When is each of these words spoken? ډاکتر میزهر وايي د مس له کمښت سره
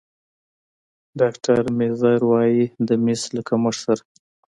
ډاکتر 1.19 1.61
میزهر 1.77 2.21
وايي 2.31 2.63
د 2.87 2.89
مس 3.05 3.21
له 3.35 3.41
کمښت 3.47 3.79
سره 3.85 4.03